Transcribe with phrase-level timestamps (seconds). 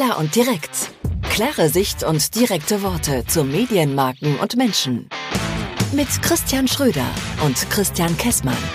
[0.00, 0.94] Klar und direkt.
[1.28, 5.10] Klare Sicht und direkte Worte zu Medienmarken und Menschen.
[5.92, 7.04] Mit Christian Schröder
[7.44, 8.56] und Christian Kessmann.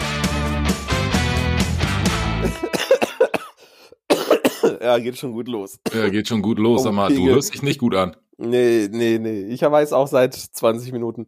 [4.80, 5.80] Ja, geht schon gut los.
[5.92, 8.16] Ja, geht schon gut los, sag mal, du hörst dich nicht gut an.
[8.38, 9.46] Nee, nee, nee.
[9.46, 11.26] Ich weiß auch seit 20 Minuten.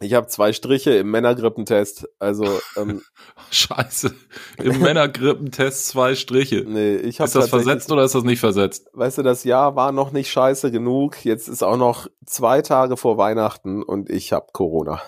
[0.00, 2.08] Ich habe zwei Striche im Männergrippentest.
[2.18, 2.44] Also
[2.76, 3.02] ähm,
[3.50, 4.14] Scheiße.
[4.62, 6.64] Im Männergrippentest zwei Striche.
[6.66, 8.88] Nee, ich habe Ist das versetzt oder ist das nicht versetzt?
[8.92, 11.24] Weißt du, das Jahr war noch nicht scheiße genug.
[11.24, 15.00] Jetzt ist auch noch zwei Tage vor Weihnachten und ich habe Corona.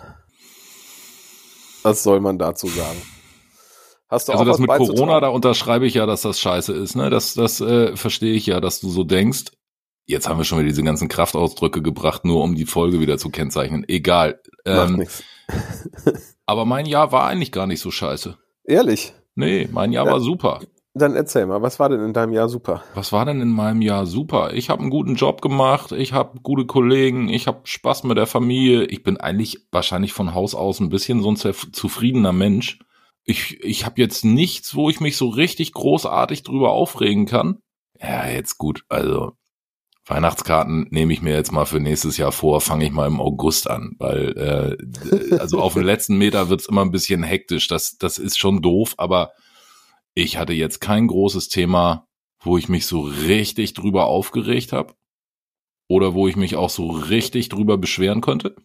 [1.82, 3.00] Was soll man dazu sagen?
[4.08, 4.70] Hast du Also auch das was mit?
[4.70, 6.96] Corona, da unterschreibe ich ja, dass das scheiße ist.
[6.96, 7.10] Ne?
[7.10, 9.52] Das, das äh, verstehe ich ja, dass du so denkst.
[10.08, 13.28] Jetzt haben wir schon wieder diese ganzen Kraftausdrücke gebracht, nur um die Folge wieder zu
[13.28, 13.84] kennzeichnen.
[13.88, 14.40] Egal.
[14.64, 15.06] Macht Ähm,
[16.46, 18.38] aber mein Jahr war eigentlich gar nicht so scheiße.
[18.64, 19.12] Ehrlich?
[19.34, 20.12] Nee, mein Jahr Ja.
[20.12, 20.60] war super.
[20.94, 22.82] Dann erzähl mal, was war denn in deinem Jahr super?
[22.94, 24.54] Was war denn in meinem Jahr super?
[24.54, 28.26] Ich habe einen guten Job gemacht, ich habe gute Kollegen, ich habe Spaß mit der
[28.26, 28.84] Familie.
[28.86, 32.78] Ich bin eigentlich wahrscheinlich von Haus aus ein bisschen so ein zufriedener Mensch.
[33.24, 37.58] Ich, ich habe jetzt nichts, wo ich mich so richtig großartig drüber aufregen kann.
[38.00, 39.32] Ja, jetzt gut, also
[40.08, 43.68] Weihnachtskarten nehme ich mir jetzt mal für nächstes Jahr vor, fange ich mal im August
[43.68, 44.78] an, weil
[45.30, 47.68] äh, also auf den letzten Meter wird's immer ein bisschen hektisch.
[47.68, 49.32] Das, das ist schon doof, aber
[50.14, 52.06] ich hatte jetzt kein großes Thema,
[52.40, 54.94] wo ich mich so richtig drüber aufgeregt habe
[55.88, 58.56] oder wo ich mich auch so richtig drüber beschweren könnte.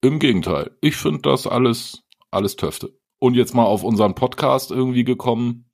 [0.00, 2.98] Im Gegenteil, ich finde das alles alles Töfte.
[3.18, 5.67] Und jetzt mal auf unseren Podcast irgendwie gekommen.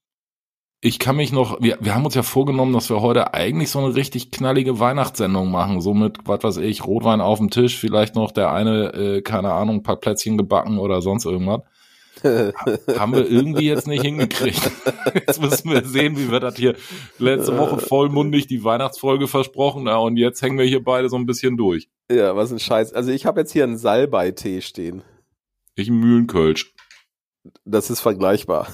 [0.86, 3.78] Ich kann mich noch, wir, wir haben uns ja vorgenommen, dass wir heute eigentlich so
[3.78, 5.80] eine richtig knallige Weihnachtssendung machen.
[5.80, 9.54] So mit, was weiß ich, Rotwein auf dem Tisch, vielleicht noch der eine, äh, keine
[9.54, 11.62] Ahnung, ein paar Plätzchen gebacken oder sonst irgendwas.
[12.22, 14.60] Haben wir irgendwie jetzt nicht hingekriegt.
[15.14, 16.74] Jetzt müssen wir sehen, wie wir das hier
[17.18, 21.26] letzte Woche vollmundig die Weihnachtsfolge versprochen ja, und jetzt hängen wir hier beide so ein
[21.26, 21.88] bisschen durch.
[22.10, 22.92] ja, was ein Scheiß.
[22.92, 25.02] Also ich habe jetzt hier einen Salbei-Tee stehen.
[25.76, 26.74] Ich ein Mühlenkölsch.
[27.64, 28.68] Das ist vergleichbar.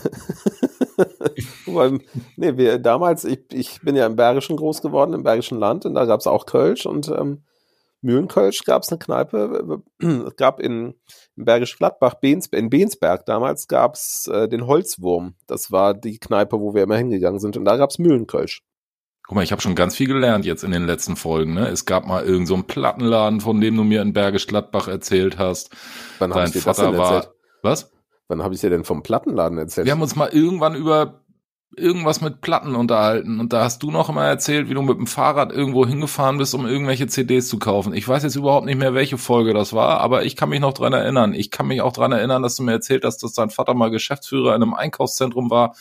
[1.67, 2.01] Weil,
[2.37, 5.95] nee, wir damals, ich, ich bin ja im Bergischen groß geworden, im Bergischen Land, und
[5.95, 7.45] da gab es auch Kölsch und ähm,
[8.03, 10.95] Mühlenkölsch gab es eine Kneipe, es gab in,
[11.37, 15.35] in Bergisch Gladbach, Behns, in Bensberg damals gab es äh, den Holzwurm.
[15.47, 18.63] Das war die Kneipe, wo wir immer hingegangen sind, und da gab es Mühlenkölsch.
[19.31, 21.55] Guck mal, ich habe schon ganz viel gelernt jetzt in den letzten Folgen.
[21.55, 21.69] Ne?
[21.69, 25.39] Es gab mal irgend so einen Plattenladen, von dem du mir in Bergisch Gladbach erzählt
[25.39, 25.71] hast.
[26.19, 27.15] Wann Dein ich dir das Vater war.
[27.15, 27.35] erzählt?
[27.63, 27.93] Was?
[28.27, 29.85] Wann habe ich dir denn vom Plattenladen erzählt?
[29.85, 31.23] Wir haben uns mal irgendwann über
[31.77, 35.07] irgendwas mit Platten unterhalten und da hast du noch immer erzählt, wie du mit dem
[35.07, 37.95] Fahrrad irgendwo hingefahren bist, um irgendwelche CDs zu kaufen.
[37.95, 40.73] Ich weiß jetzt überhaupt nicht mehr, welche Folge das war, aber ich kann mich noch
[40.73, 41.33] dran erinnern.
[41.33, 43.91] Ich kann mich auch dran erinnern, dass du mir erzählt hast, dass dein Vater mal
[43.91, 45.77] Geschäftsführer in einem Einkaufszentrum war.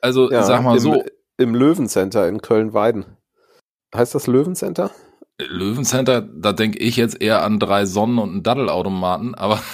[0.00, 1.04] Also Ja, sag mal im, so,
[1.36, 3.04] Im Löwencenter in Köln-Weiden.
[3.94, 4.90] Heißt das Löwencenter?
[5.38, 9.62] Löwencenter, da denke ich jetzt eher an drei Sonnen und einen Daddelautomaten, aber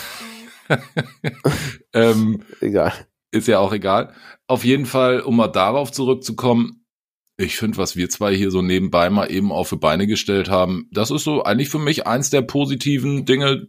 [1.92, 2.92] ähm, Egal.
[3.32, 4.12] Ist ja auch egal.
[4.46, 6.84] Auf jeden Fall, um mal darauf zurückzukommen,
[7.38, 10.88] ich finde, was wir zwei hier so nebenbei mal eben auf die Beine gestellt haben,
[10.92, 13.66] das ist so eigentlich für mich eins der positiven Dinge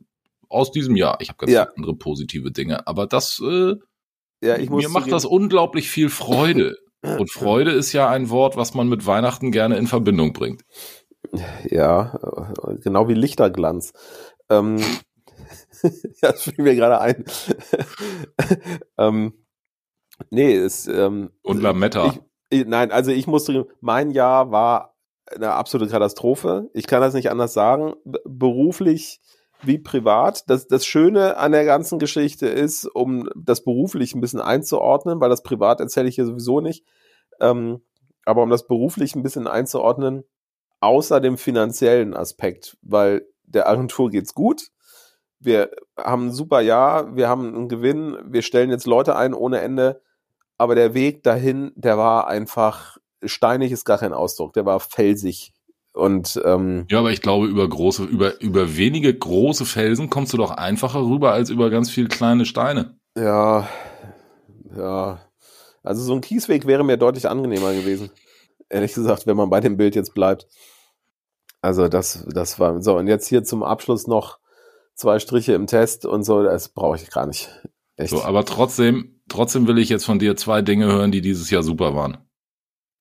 [0.47, 1.17] aus diesem Jahr.
[1.19, 1.67] Ich habe ganz Ja.
[1.75, 3.75] andere positive Dinge, aber das äh,
[4.41, 6.77] Ja, ich muss mir macht zugeben- das unglaublich viel Freude.
[7.01, 10.63] Und Freude ist ja ein Wort, was man mit Weihnachten gerne in Verbindung bringt.
[11.69, 12.49] Ja,
[12.81, 13.91] genau wie Lichterglanz.
[14.49, 14.77] Ähm,
[15.83, 17.25] ja, das fiel mir gerade ein.
[18.97, 19.33] ähm,
[20.29, 22.07] nee, es, ähm, Und Lametta.
[22.07, 24.95] Ich, ich, nein, also ich musste, mein Jahr war
[25.35, 26.69] eine absolute Katastrophe.
[26.73, 27.95] Ich kann das nicht anders sagen.
[28.25, 29.19] Beruflich
[29.61, 30.49] wie privat.
[30.49, 35.29] Das, das Schöne an der ganzen Geschichte ist, um das beruflich ein bisschen einzuordnen, weil
[35.29, 36.85] das privat erzähle ich hier sowieso nicht,
[37.39, 37.81] ähm,
[38.25, 40.23] aber um das beruflich ein bisschen einzuordnen,
[40.79, 44.69] außer dem finanziellen Aspekt, weil der Agentur geht's gut.
[45.39, 49.61] Wir haben ein super Jahr, wir haben einen Gewinn, wir stellen jetzt Leute ein ohne
[49.61, 50.01] Ende,
[50.57, 55.53] aber der Weg dahin, der war einfach steinig ist gar kein Ausdruck, der war felsig
[55.93, 60.37] und ähm, Ja, aber ich glaube, über große, über, über wenige große Felsen kommst du
[60.37, 62.97] doch einfacher rüber als über ganz viele kleine Steine.
[63.17, 63.67] ja,
[64.75, 65.19] ja,
[65.83, 68.11] also so ein Kiesweg wäre mir deutlich angenehmer gewesen,
[68.69, 70.47] ehrlich gesagt, wenn man bei dem Bild jetzt bleibt.
[71.61, 74.37] Also das, das war so und jetzt hier zum Abschluss noch
[74.93, 77.49] zwei Striche im Test und so, das brauche ich gar nicht.
[77.95, 78.11] Echt.
[78.11, 81.63] So, aber trotzdem, trotzdem will ich jetzt von dir zwei Dinge hören, die dieses Jahr
[81.63, 82.17] super waren.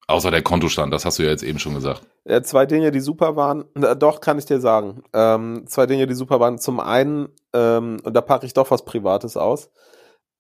[0.09, 2.03] Außer der Kontostand, das hast du ja jetzt eben schon gesagt.
[2.25, 3.65] Ja, zwei Dinge, die super waren.
[3.75, 5.03] Na, doch, kann ich dir sagen.
[5.13, 6.59] Ähm, zwei Dinge, die super waren.
[6.59, 9.71] Zum einen, ähm, und da packe ich doch was Privates aus.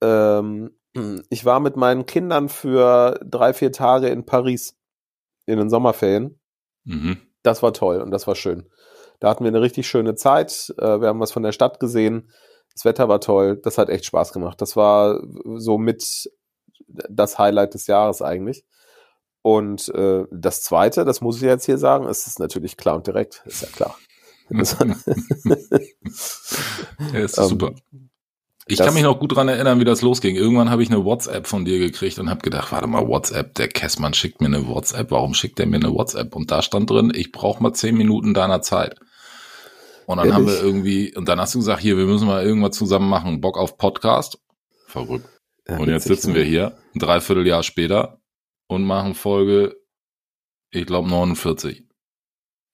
[0.00, 0.70] Ähm,
[1.30, 4.76] ich war mit meinen Kindern für drei, vier Tage in Paris.
[5.46, 6.40] in den Sommerferien.
[6.84, 7.18] Mhm.
[7.42, 8.68] Das war toll und das war schön.
[9.20, 10.74] Da hatten wir eine richtig schöne Zeit.
[10.78, 12.30] Äh, wir haben was von der Stadt gesehen.
[12.76, 13.58] Das Wetter war toll.
[13.62, 14.60] Das hat echt Spaß gemacht.
[14.60, 15.22] Das war
[15.56, 16.30] so mit
[16.86, 18.66] das Highlight des Jahres eigentlich.
[19.40, 23.06] Und äh, das Zweite, das muss ich jetzt hier sagen, ist es natürlich klar und
[23.06, 23.42] direkt.
[23.46, 23.96] Ist ja klar.
[27.12, 27.72] Ja, ist Ähm, super.
[28.68, 30.36] Ich kann mich noch gut dran erinnern, wie das losging.
[30.36, 33.68] Irgendwann habe ich eine WhatsApp von dir gekriegt und habe gedacht, warte mal, WhatsApp, der
[33.68, 35.10] Kessmann schickt mir eine WhatsApp.
[35.10, 36.34] Warum schickt er mir eine WhatsApp?
[36.34, 38.98] Und da stand drin, ich brauche mal zehn Minuten deiner Zeit.
[40.06, 40.66] Und dann haben wir Ehrlich?
[40.66, 43.40] irgendwie, und dann hast du gesagt, hier, wir müssen mal irgendwas zusammen machen.
[43.40, 44.38] Bock auf Podcast?
[44.86, 45.28] Verrückt.
[45.68, 46.38] Ja, Und jetzt sitzen ne?
[46.38, 48.20] wir hier, ein Dreivierteljahr später,
[48.68, 49.76] und machen Folge,
[50.70, 51.84] ich glaube, 49.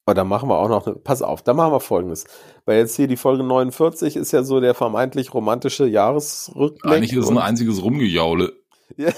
[0.05, 2.25] Aber da machen wir auch noch, pass auf, da machen wir folgendes.
[2.65, 6.93] Weil jetzt hier die Folge 49 ist ja so der vermeintlich romantische Jahresrückblick.
[6.93, 8.53] Eigentlich ist es ein einziges Rumgejaule.
[8.97, 9.09] Ja,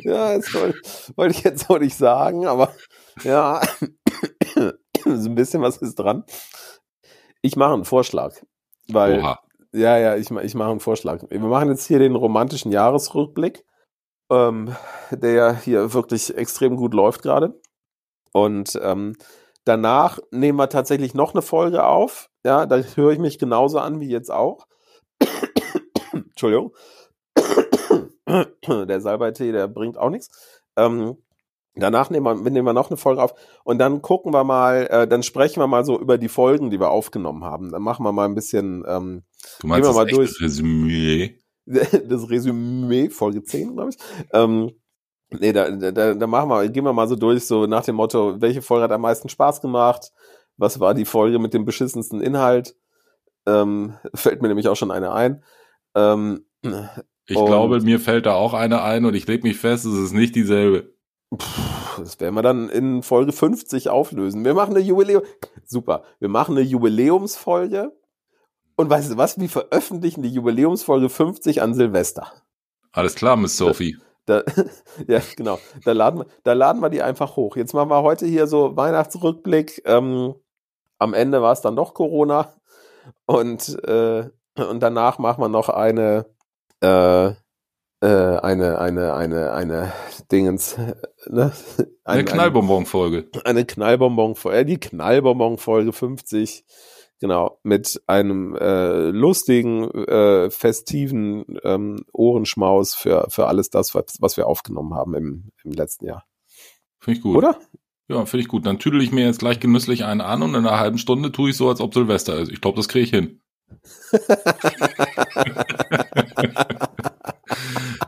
[0.00, 0.78] ja das wollte,
[1.16, 2.74] wollte ich jetzt auch nicht sagen, aber
[3.22, 3.60] ja,
[5.04, 6.24] so ein bisschen was ist dran.
[7.42, 8.34] Ich mache einen Vorschlag,
[8.88, 9.40] weil, Oha.
[9.72, 11.22] ja, ja, ich, ich mache einen Vorschlag.
[11.28, 13.64] Wir machen jetzt hier den romantischen Jahresrückblick,
[14.30, 14.74] ähm,
[15.10, 17.60] der ja hier wirklich extrem gut läuft gerade.
[18.32, 19.14] Und ähm,
[19.64, 22.30] danach nehmen wir tatsächlich noch eine Folge auf.
[22.44, 24.66] Ja, da höre ich mich genauso an wie jetzt auch.
[26.12, 26.74] Entschuldigung.
[28.66, 30.30] der Salbeitee, der bringt auch nichts.
[30.76, 31.18] Ähm,
[31.82, 33.34] danach nehmen wir, nehmen wir noch eine Folge auf
[33.64, 36.80] und dann gucken wir mal, äh, dann sprechen wir mal so über die Folgen, die
[36.80, 37.70] wir aufgenommen haben.
[37.70, 39.24] Dann machen wir mal ein bisschen ähm,
[39.60, 40.40] Du meinst wir das mal durch.
[40.40, 41.38] Resümee?
[41.66, 43.96] das Resümee, Folge 10, glaube ich.
[44.32, 44.72] Ähm,
[45.30, 48.40] nee, da, da, da machen wir, gehen wir mal so durch, so nach dem Motto,
[48.40, 50.12] welche Folge hat am meisten Spaß gemacht?
[50.56, 52.76] Was war die Folge mit dem beschissensten Inhalt?
[53.46, 55.42] Ähm, fällt mir nämlich auch schon eine ein.
[55.94, 56.44] Ähm,
[57.26, 60.12] Ich glaube, mir fällt da auch eine ein und ich leg mich fest, es ist
[60.12, 60.93] nicht dieselbe.
[61.38, 64.44] Pff, Das werden wir dann in Folge 50 auflösen.
[64.44, 65.22] Wir machen eine Jubiläum.
[65.64, 66.04] Super.
[66.18, 67.92] Wir machen eine Jubiläumsfolge.
[68.76, 69.38] Und weißt du was?
[69.38, 72.32] Wir veröffentlichen die Jubiläumsfolge 50 an Silvester.
[72.92, 73.96] Alles klar, Miss Sophie.
[74.26, 74.42] Da,
[75.06, 75.58] ja, genau.
[75.84, 77.56] Da laden, wir, da laden wir die einfach hoch.
[77.56, 79.82] Jetzt machen wir heute hier so Weihnachtsrückblick.
[79.84, 80.34] Ähm,
[80.98, 82.54] am Ende war es dann doch Corona.
[83.26, 86.26] Und, äh, und danach machen wir noch eine,
[86.80, 87.32] äh,
[88.00, 89.92] eine, eine, eine, eine
[90.30, 90.94] Dingens, äh,
[91.28, 91.52] ne?
[92.04, 93.28] Eine Ein- Knallbonbon-Folge.
[93.44, 96.64] eine Knallbonbon, äh, die Knallbonbon Folge 50,
[97.20, 104.36] genau, mit einem äh, lustigen, äh, festiven ähm, Ohrenschmaus für, für alles das, was, was
[104.36, 106.24] wir aufgenommen haben im, im letzten Jahr.
[107.00, 107.36] Finde ich gut.
[107.36, 107.58] Oder?
[108.08, 108.66] Ja, finde ich gut.
[108.66, 111.50] Dann tüdel ich mir jetzt gleich genüsslich einen an und in einer halben Stunde tue
[111.50, 112.50] ich so, als ob Silvester ist.
[112.52, 113.40] Ich glaube, das kriege ich hin.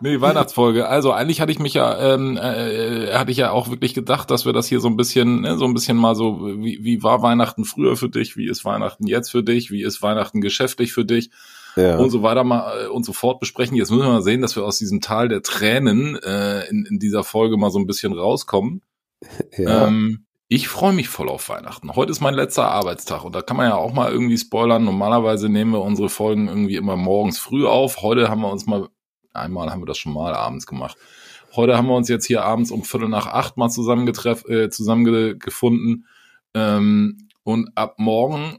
[0.06, 0.88] nee, Weihnachtsfolge.
[0.88, 4.46] Also eigentlich hatte ich mich ja, ähm, äh, hatte ich ja auch wirklich gedacht, dass
[4.46, 7.22] wir das hier so ein bisschen, ne, so ein bisschen mal so, wie, wie war
[7.22, 8.36] Weihnachten früher für dich?
[8.36, 9.70] Wie ist Weihnachten jetzt für dich?
[9.70, 11.30] Wie ist Weihnachten geschäftlich für dich?
[11.76, 11.98] Ja.
[11.98, 13.76] und so weiter mal äh, und so fort besprechen.
[13.76, 16.98] Jetzt müssen wir mal sehen, dass wir aus diesem Tal der Tränen äh, in, in
[16.98, 18.80] dieser Folge mal so ein bisschen rauskommen.
[19.58, 19.86] ja.
[19.86, 21.96] Ähm, ich freue mich voll auf Weihnachten.
[21.96, 24.84] Heute ist mein letzter Arbeitstag und da kann man ja auch mal irgendwie spoilern.
[24.84, 28.00] Normalerweise nehmen wir unsere Folgen irgendwie immer morgens früh auf.
[28.00, 28.88] Heute haben wir uns mal,
[29.36, 30.96] einmal haben wir das schon mal abends gemacht.
[31.54, 36.06] Heute haben wir uns jetzt hier abends um Viertel nach acht mal zusammengetreff, äh, zusammengefunden.
[36.54, 38.58] Ähm, und ab morgen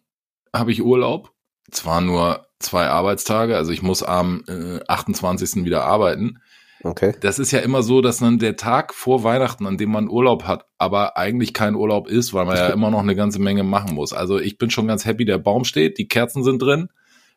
[0.56, 1.32] habe ich Urlaub.
[1.70, 5.66] Zwar nur zwei Arbeitstage, also ich muss am äh, 28.
[5.66, 6.40] wieder arbeiten.
[6.84, 7.14] okay.
[7.22, 10.46] Das ist ja immer so, dass dann der Tag vor Weihnachten, an dem man Urlaub
[10.46, 13.94] hat, aber eigentlich kein Urlaub ist, weil man ja immer noch eine ganze Menge machen
[13.94, 14.14] muss.
[14.14, 16.90] Also ich bin schon ganz happy, der Baum steht, die Kerzen sind drin.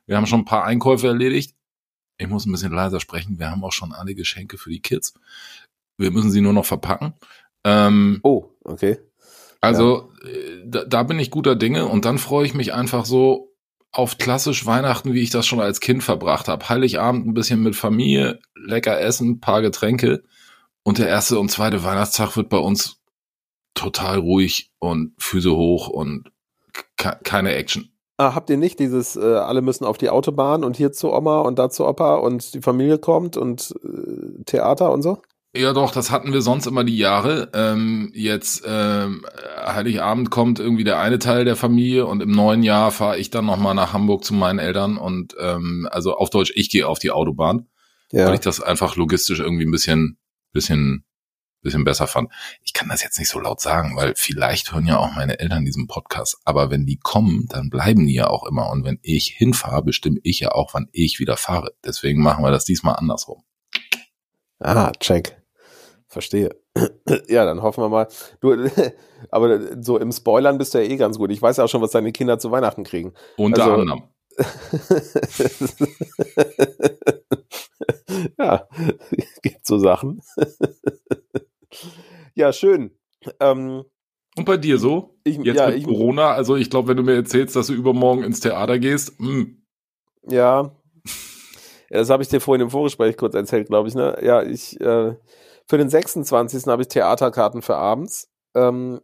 [0.07, 1.55] Wir haben schon ein paar Einkäufe erledigt.
[2.21, 3.39] Ich muss ein bisschen leiser sprechen.
[3.39, 5.15] Wir haben auch schon alle Geschenke für die Kids.
[5.99, 7.15] Wir müssen sie nur noch verpacken.
[7.65, 8.99] Ähm, Oh, okay.
[9.61, 13.55] also äh, da, da bin ich guter Dinge und dann freue ich mich einfach so
[13.93, 16.69] auf klassisch Weihnachten, wie ich das schon als Kind verbracht habe.
[16.69, 20.23] Heiligabend ein bisschen mit Familie, lecker essen, paar Getränke
[20.85, 23.01] und der erste und zweite Weihnachtstag wird bei uns
[23.75, 26.31] total ruhig und Füße hoch und
[26.97, 27.91] ke- keine Action.
[28.21, 31.41] Ah, habt ihr nicht dieses, äh, alle müssen auf die Autobahn und hier zu Oma
[31.41, 35.23] und da zu Opa und die Familie kommt und äh, Theater und so?
[35.57, 37.49] Ja, doch, das hatten wir sonst immer die Jahre.
[37.55, 39.25] Ähm, jetzt ähm,
[39.65, 43.47] Heiligabend kommt irgendwie der eine Teil der Familie und im neuen Jahr fahre ich dann
[43.47, 47.11] nochmal nach Hamburg zu meinen Eltern und ähm, also auf Deutsch, ich gehe auf die
[47.13, 47.69] Autobahn,
[48.13, 48.35] weil Ja.
[48.35, 50.19] ich das einfach logistisch irgendwie ein bisschen,
[50.53, 51.05] bisschen,
[51.63, 52.31] bisschen besser fand.
[52.63, 55.65] Ich kann das jetzt nicht so laut sagen, weil vielleicht hören ja auch meine Eltern
[55.65, 56.39] diesen Podcast.
[56.45, 58.71] Aber wenn die kommen, dann bleiben die ja auch immer.
[58.71, 61.73] Und wenn ich hinfahre, bestimme ich ja auch, wann ich wieder fahre.
[61.85, 63.43] Deswegen machen wir das diesmal andersrum.
[64.59, 65.41] Ah, check.
[66.07, 66.51] Verstehe.
[67.29, 68.09] ja, dann hoffen wir mal.
[68.41, 68.69] Du,
[69.31, 71.31] aber so im Spoilern bist du ja eh ganz gut.
[71.31, 73.15] Ich weiß ja auch schon, was deine Kinder zu Weihnachten kriegen.
[73.37, 74.03] Unter also, anderem.
[78.39, 78.67] ja,
[79.43, 80.23] gibt so Sachen.
[82.35, 82.97] Ja, schön.
[83.39, 83.85] Ähm,
[84.37, 85.19] und bei dir so?
[85.25, 87.75] Ich, Jetzt ja, mit ich, Corona, also ich glaube, wenn du mir erzählst, dass du
[87.75, 89.29] übermorgen ins Theater gehst, mh.
[89.29, 89.63] Hm.
[90.29, 90.73] Ja.
[91.91, 93.95] ja das habe ich dir vorhin im Vorgespräch kurz erzählt, glaube ich.
[93.95, 94.19] Ne?
[94.23, 95.15] Ja, ich äh,
[95.67, 96.67] für den 26.
[96.67, 99.01] habe ich Theaterkarten für abends, ähm,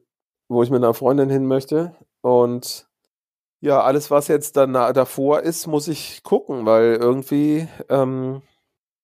[0.49, 1.94] wo ich mit einer Freundin hin möchte.
[2.23, 2.88] Und
[3.61, 8.42] ja, alles, was jetzt dann davor ist, muss ich gucken, weil irgendwie ähm,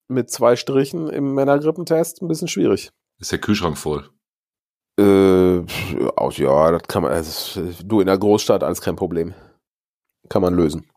[0.08, 2.92] mit zwei Strichen im Männergrippentest ein bisschen schwierig.
[3.22, 4.10] Ist der Kühlschrank voll?
[4.98, 9.32] Äh, ja, das kann man, also, du in der Großstadt, alles kein Problem.
[10.28, 10.90] Kann man lösen.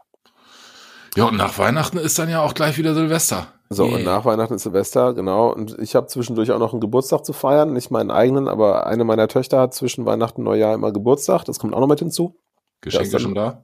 [1.15, 3.47] Ja, und nach Weihnachten ist dann ja auch gleich wieder Silvester.
[3.69, 3.95] So, yeah.
[3.95, 5.53] und nach Weihnachten ist Silvester, genau.
[5.53, 7.73] Und ich habe zwischendurch auch noch einen Geburtstag zu feiern.
[7.73, 11.45] Nicht meinen eigenen, aber eine meiner Töchter hat zwischen Weihnachten und Neujahr immer Geburtstag.
[11.45, 12.39] Das kommt auch noch mit hinzu.
[12.81, 13.63] Geschenke dann, schon da?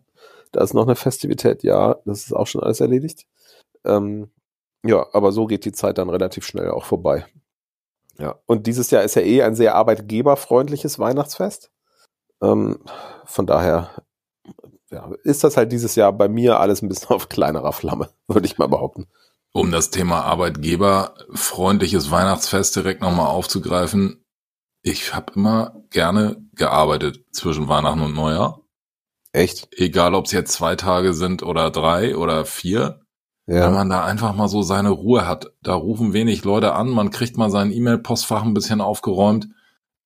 [0.51, 1.95] Da ist noch eine Festivität, ja.
[2.05, 3.25] Das ist auch schon alles erledigt.
[3.85, 4.29] Ähm,
[4.85, 7.25] ja, aber so geht die Zeit dann relativ schnell auch vorbei.
[8.21, 11.71] Ja, und dieses Jahr ist ja eh ein sehr arbeitgeberfreundliches Weihnachtsfest.
[12.41, 12.79] Ähm,
[13.25, 13.89] von daher
[14.91, 18.45] ja, ist das halt dieses Jahr bei mir alles ein bisschen auf kleinerer Flamme, würde
[18.45, 19.07] ich mal behaupten.
[19.53, 24.23] Um das Thema arbeitgeberfreundliches Weihnachtsfest direkt nochmal aufzugreifen.
[24.83, 28.61] Ich habe immer gerne gearbeitet zwischen Weihnachten und Neujahr.
[29.33, 29.67] Echt?
[29.77, 33.01] Egal, ob es jetzt zwei Tage sind oder drei oder vier.
[33.47, 33.67] Ja.
[33.67, 35.51] Wenn man da einfach mal so seine Ruhe hat.
[35.61, 39.47] Da rufen wenig Leute an, man kriegt mal sein E-Mail-Postfach ein bisschen aufgeräumt.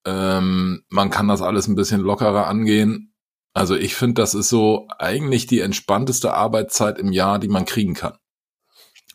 [0.06, 3.14] Ähm, man kann das alles ein bisschen lockerer angehen.
[3.54, 7.94] Also ich finde, das ist so eigentlich die entspannteste Arbeitszeit im Jahr, die man kriegen
[7.94, 8.18] kann.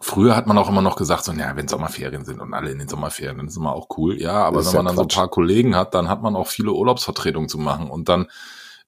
[0.03, 2.79] Früher hat man auch immer noch gesagt, so, naja, wenn Sommerferien sind und alle in
[2.79, 4.19] den Sommerferien, dann ist immer auch cool.
[4.19, 4.97] Ja, aber wenn man ja dann Quatsch.
[4.97, 8.29] so ein paar Kollegen hat, dann hat man auch viele Urlaubsvertretungen zu machen und dann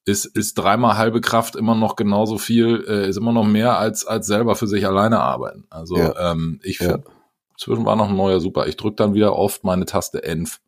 [0.05, 4.07] ist, ist dreimal halbe Kraft immer noch genauso viel, äh, ist immer noch mehr als,
[4.07, 5.67] als selber für sich alleine arbeiten.
[5.71, 6.33] Also ja.
[6.33, 7.13] ähm, ich finde, ja.
[7.57, 8.67] zwischen war noch ein neuer super.
[8.67, 10.61] Ich drücke dann wieder oft meine Taste Enf.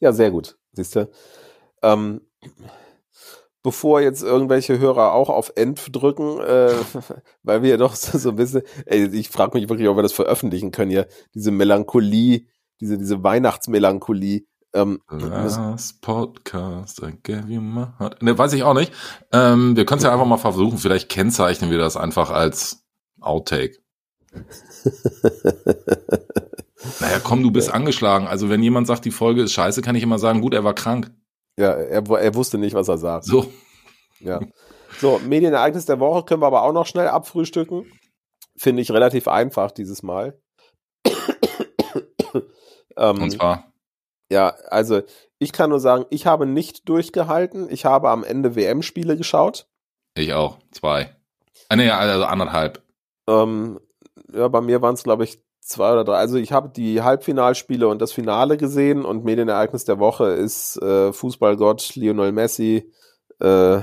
[0.00, 0.56] Ja, sehr gut.
[0.72, 1.10] Siehst du.
[1.82, 2.20] Ähm,
[3.62, 6.72] bevor jetzt irgendwelche Hörer auch auf Enf drücken, äh,
[7.42, 10.12] weil wir doch so, so ein bisschen, ey, ich frage mich wirklich, ob wir das
[10.12, 12.46] veröffentlichen können hier, diese Melancholie,
[12.80, 18.22] diese, diese Weihnachtsmelancholie, ähm, Last Podcast, I gave you my heart.
[18.22, 18.92] Ne, weiß ich auch nicht.
[19.32, 20.78] Ähm, wir können es ja einfach mal versuchen.
[20.78, 22.84] Vielleicht kennzeichnen wir das einfach als
[23.20, 23.78] Outtake.
[27.00, 28.26] naja, komm, du bist angeschlagen.
[28.26, 30.74] Also wenn jemand sagt, die Folge ist scheiße, kann ich immer sagen, gut, er war
[30.74, 31.10] krank.
[31.58, 33.24] Ja, er, er wusste nicht, was er sagt.
[33.24, 33.46] So.
[34.20, 34.40] Ja.
[34.98, 37.92] So, Medienereignis der Woche können wir aber auch noch schnell abfrühstücken.
[38.56, 40.40] Finde ich relativ einfach dieses Mal.
[42.96, 43.72] ähm, Und zwar?
[44.30, 45.02] Ja, also
[45.38, 47.68] ich kann nur sagen, ich habe nicht durchgehalten.
[47.70, 49.66] Ich habe am Ende WM-Spiele geschaut.
[50.14, 51.16] Ich auch, zwei.
[51.68, 52.82] Ah, nee, also anderthalb.
[53.28, 53.78] Ähm,
[54.32, 56.16] ja, bei mir waren es, glaube ich, zwei oder drei.
[56.16, 61.12] Also ich habe die Halbfinalspiele und das Finale gesehen und Medienereignis der Woche ist äh,
[61.12, 62.90] Fußballgott Lionel Messi
[63.40, 63.80] äh,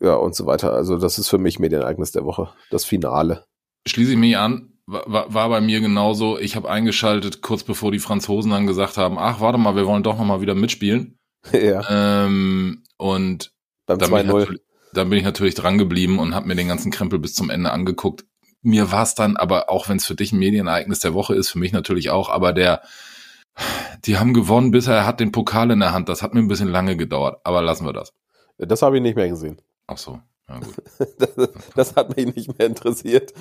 [0.00, 0.72] ja und so weiter.
[0.72, 3.46] Also das ist für mich Medienereignis der Woche, das Finale.
[3.86, 6.38] Schließe ich mich an war, war bei mir genauso.
[6.38, 10.02] Ich habe eingeschaltet, kurz bevor die Franzosen dann gesagt haben, ach, warte mal, wir wollen
[10.02, 11.18] doch noch mal wieder mitspielen.
[11.52, 11.82] Ja.
[12.24, 13.52] Ähm, und
[13.84, 14.60] Beim dann, bin ich
[14.94, 17.70] dann bin ich natürlich dran geblieben und habe mir den ganzen Krempel bis zum Ende
[17.70, 18.24] angeguckt.
[18.62, 21.50] Mir war es dann, aber auch wenn es für dich ein Medienereignis der Woche ist,
[21.50, 22.80] für mich natürlich auch, aber der,
[24.06, 26.08] die haben gewonnen, bis er hat den Pokal in der Hand.
[26.08, 28.14] Das hat mir ein bisschen lange gedauert, aber lassen wir das.
[28.56, 29.60] Das habe ich nicht mehr gesehen.
[29.86, 30.20] Ach so.
[31.18, 33.32] Das, das, hat mich nicht mehr interessiert.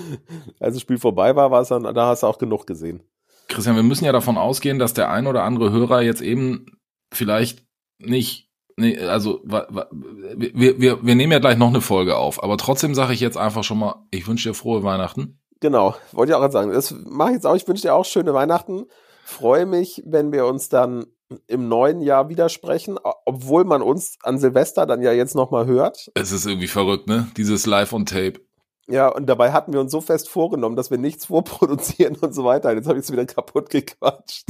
[0.60, 3.04] Als das Spiel vorbei war, war es dann, da hast du auch genug gesehen.
[3.50, 6.66] Christian, wir müssen ja davon ausgehen, dass der ein oder andere Hörer jetzt eben
[7.14, 7.66] vielleicht
[8.00, 12.96] nicht, nee, also wir, wir, wir nehmen ja gleich noch eine Folge auf, aber trotzdem
[12.96, 15.40] sage ich jetzt einfach schon mal, ich wünsche dir frohe Weihnachten.
[15.60, 16.72] Genau, wollte ich auch gerade sagen.
[16.72, 17.56] Das mache ich jetzt auch.
[17.56, 18.86] Ich wünsche dir auch schöne Weihnachten.
[19.24, 21.06] Freue mich, wenn wir uns dann
[21.48, 26.12] im neuen Jahr widersprechen, obwohl man uns an Silvester dann ja jetzt nochmal hört.
[26.16, 27.28] Es ist irgendwie verrückt, ne?
[27.38, 28.40] Dieses Live on Tape.
[28.88, 32.44] Ja, und dabei hatten wir uns so fest vorgenommen, dass wir nichts vorproduzieren und so
[32.44, 32.74] weiter.
[32.74, 34.46] Jetzt habe ich es wieder kaputt gequatscht.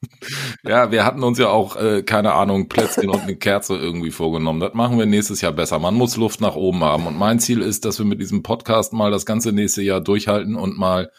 [0.62, 4.60] ja, wir hatten uns ja auch, äh, keine Ahnung, Plätzchen und eine Kerze irgendwie vorgenommen.
[4.60, 5.78] Das machen wir nächstes Jahr besser.
[5.78, 7.06] Man muss Luft nach oben haben.
[7.06, 10.54] Und mein Ziel ist, dass wir mit diesem Podcast mal das ganze nächste Jahr durchhalten
[10.54, 11.10] und mal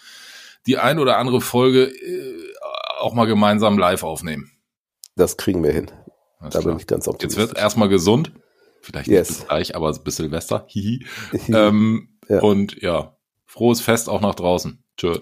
[0.66, 2.54] die ein oder andere Folge äh,
[3.00, 4.52] auch mal gemeinsam live aufnehmen.
[5.16, 5.92] Das kriegen wir hin.
[6.40, 6.74] Alles da klar.
[6.74, 7.42] bin ich ganz optimistisch.
[7.42, 8.32] Jetzt wird erstmal gesund.
[8.82, 9.30] Vielleicht yes.
[9.30, 10.66] nicht gleich, aber bis Silvester.
[10.68, 11.06] Hihi.
[11.50, 12.40] ähm, ja.
[12.40, 14.84] Und ja, frohes Fest auch nach draußen.
[14.98, 15.20] Tschö.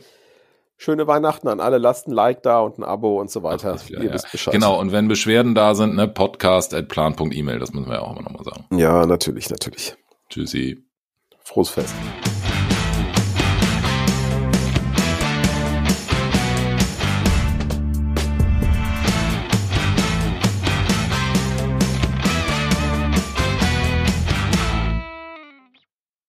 [0.78, 1.78] schöne Weihnachten an alle.
[1.78, 3.78] Lasst ein Like da und ein Abo und so weiter.
[3.88, 4.14] Ja, Ihr ja.
[4.14, 4.54] wisst Bescheid.
[4.54, 8.44] Genau, und wenn Beschwerden da sind, ne, podcast.plan.email, das müssen wir ja auch immer nochmal
[8.44, 8.66] sagen.
[8.72, 9.96] Ja, natürlich, natürlich.
[10.30, 10.84] Tschüssi.
[11.44, 11.96] Frohes Fest.